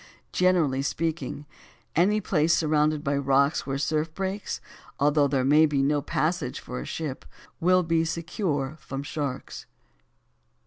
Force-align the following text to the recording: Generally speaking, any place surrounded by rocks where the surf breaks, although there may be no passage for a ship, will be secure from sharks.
Generally 0.31 0.81
speaking, 0.81 1.45
any 1.95 2.19
place 2.21 2.57
surrounded 2.57 3.03
by 3.03 3.15
rocks 3.15 3.67
where 3.67 3.75
the 3.75 3.79
surf 3.81 4.11
breaks, 4.15 4.59
although 4.99 5.27
there 5.27 5.45
may 5.45 5.67
be 5.67 5.83
no 5.83 6.01
passage 6.01 6.59
for 6.59 6.79
a 6.79 6.85
ship, 6.85 7.23
will 7.59 7.83
be 7.83 8.03
secure 8.03 8.77
from 8.79 9.03
sharks. 9.03 9.67